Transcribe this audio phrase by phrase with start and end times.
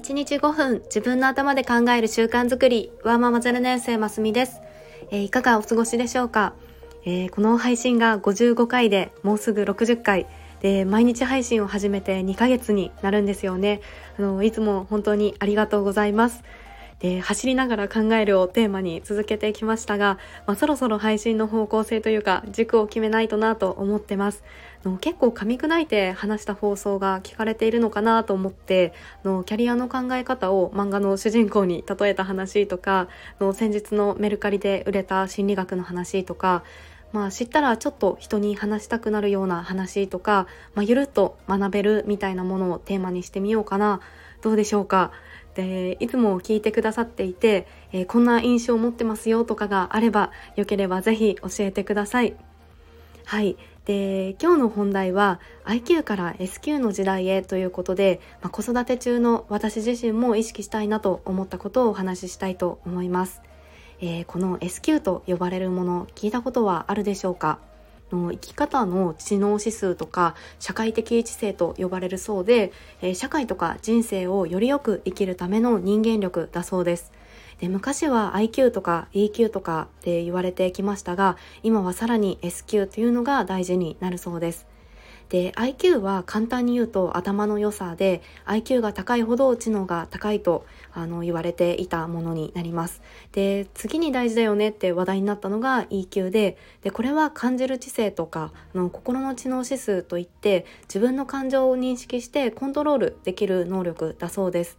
[0.00, 2.90] 1日5分自分の頭で考える習慣づくり。
[3.04, 4.62] ワーママゼル年生ますみです、
[5.10, 6.54] えー、いかがお過ごしでしょうか、
[7.04, 10.26] えー、この配信が55回でもうすぐ60回。
[10.62, 13.82] で毎日配信を始めて2ヶ月になるんですよね。
[14.18, 16.44] あのいつも本当にありがとうございます。
[17.00, 24.44] で走りながら考えるをテーマに続けてきましたが、まあ、そろそろ配信の方向性というか軸を決めないとなと思ってます。
[24.84, 33.08] の結構噛み砕いて話した放送が聞かれているのかなと思ってのキャリアの考え方を漫画の主人公に例えた話とか
[33.40, 36.64] の先日のメルカリで売れた心理学の話とか
[37.12, 44.00] まあ知ったらちょっと人に話したくなるような話とか、まあ、ゆるっと学べるみたいなものをテーマにしてみようかな。
[44.42, 45.12] どうでしょうか？
[45.62, 52.34] でいつも聞いてくださっていて、えー、こんな印象を持ってますよとかがあればよければぜひ教えてください。
[53.24, 63.42] はいで今日の本題は IQ から SQ の時代へということで、まあ、子育て中の私自身も意識したいなと思ったことをお話ししたいと思います。
[64.00, 67.58] えー、この SQ と呼ばれるもの聞いたことはあるでしょうか？
[68.12, 72.72] の生き方の知能指数とか社会的知性と呼ばれるそうで、
[73.02, 77.12] えー、社会とか人生をよりよく生きるための人間力だそうです。
[77.60, 84.69] で昔は IQ とか EQ とかって言われてきましたが今はさらに SQ というのが大事になるそうです。
[85.30, 93.00] で IQ は簡単に言うと頭の良さで IQ が高いほど知能が高いとあの言われていたものになります
[93.30, 104.78] で次に大事だよねって話題になったのが EQ ででこれは感じる知性とかの心の知能指数といって自分の感情を認識してコントロールできる能力だそうです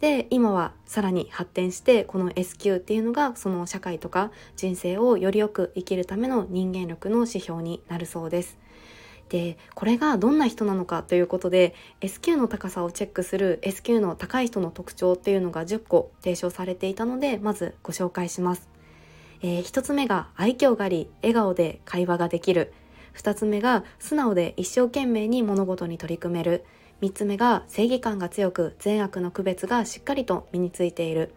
[0.00, 8.58] で今はさらに発展してこの SQ っていうのがその社会とか人生をよりよく生きるための人間力の指標になるそうです。
[9.30, 18.68] でこれがどんな人なのかということで S q の高さをチェックする S q の高い人の特徴っていうのが10個提唱されていたのでまずご紹介します、
[19.42, 22.72] えー、1つ目が愛嬌があり笑顔で会話ができる。
[23.14, 26.64] 2つ目が素直で一生懸命に物事に取り組める。
[27.02, 31.32] 3つ目が正義感が強く善悪の区別がしっかりと身についている。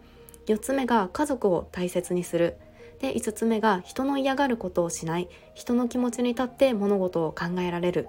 [0.46, 2.56] 4つ目が家族を大切にする。
[3.04, 5.28] で5つ目が人の嫌がることをしない。
[5.52, 8.08] 人の気持ちに立って物事を考えられる。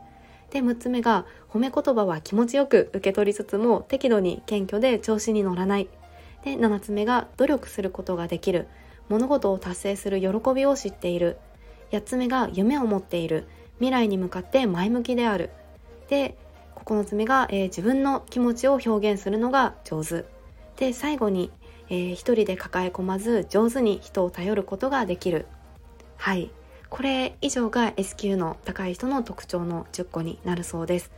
[0.52, 5.90] で6つ目が褒め言葉は気持ちよく受け取りつつも適度に謙虚で調子に乗らない。
[6.46, 8.70] で7つ目が努力することができる。
[9.10, 11.40] 物事を達成する喜びを知っている。
[11.92, 13.50] 8つ目が夢を持っている。
[13.80, 15.50] 未来に向かって前向きである。
[16.08, 16.38] で
[16.86, 20.24] 9つ目が、えー、自分の気持ちを表現するのが上手。
[20.78, 21.52] で最後に
[21.90, 25.46] えー、一人で抱え込まず上手に人を頼ることができる。
[26.18, 26.52] はい。
[26.90, 31.12] これ以上が S q の高い人の特徴の10個になるそうです。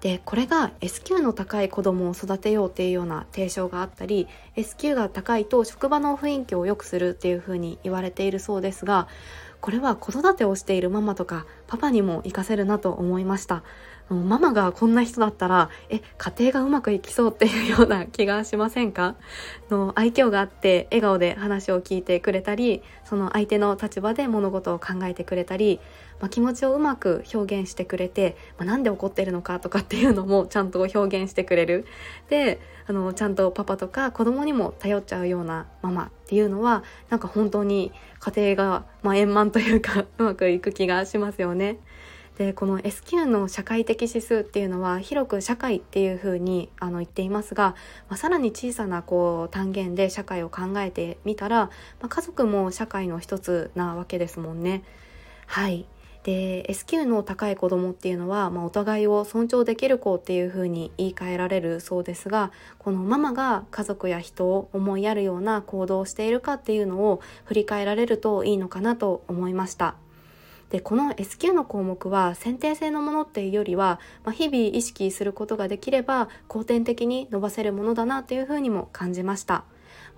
[0.00, 4.26] でこれが S q の高い子供を育てようっていうような提唱があったり
[4.56, 9.06] S q が高いと職場の雰囲気を良くするっていうふうに言われているそうですが
[9.62, 13.62] これは子育てをしているママとかパパにも活かせるなと思いました。
[14.10, 19.14] ママがこんな人だったらえ家庭がうまくいきそうっていうような気がしませんか？
[19.70, 25.80] の愛嬌があって笑顔で話を聞いてくれたりその相手の立場で物事を考えてくれたり、
[26.20, 31.86] まあ、気持ちをうまく表現してくれて、まあ、なんで怒ってるのかとかっていうのもちゃんと表現してくれる。
[32.28, 41.78] であのちゃんとパパとか子供にも頼っちゃうようなママっていうのはなんか本当に家庭が、まあ、円満というか うまくいく気がしますよね。
[42.38, 47.74] でこの S q の社会的指数っていうのは広く社会っていうふうにあの言っていますが、
[48.08, 51.66] まあ、さらに小さなこう単元で社会を考えてみたら、
[52.00, 54.82] まあ、家族も社会の一つなわけですもんね。
[55.46, 55.84] はい
[56.24, 69.96] で S q の高い子供っていうのは、まあ、お互いを尊重できる子っていうふうに言い換えられるそうですがこのママが家族や人を思いやるような行動をしているかっていうのを振り返られるといいのかなと思いました。
[70.70, 79.64] でこの S q の項目は選定性のものっていうよりは、まあ、日々意識することができれば後天的に伸ばせるものだなというふうにも感じました。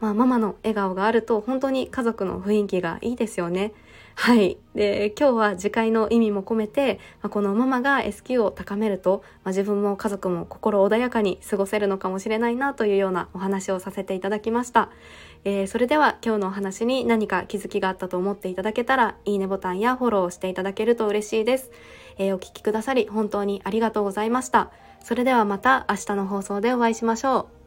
[0.01, 3.73] まあ、ママの笑顔があると本当に家族の雰囲気がいいですよね。
[4.17, 4.57] はい。
[4.75, 14.91] で、今日は次回の意味も込めて、まあ、このママが S q を高めると、まあ、自分も家族も心穏やかに過ごせるのかもしれないなというようなお話をさせていただきました。
[15.45, 21.71] えー、それでは今日のお話に何か気づきがあったと思っていただけたら、いいねボタンやフォローしていただけると嬉しいです。
[22.17, 24.71] えー、お聴きくださり本当にありがとうございました。
[25.03, 27.64] それではまた明日の放送でお会いしましょう。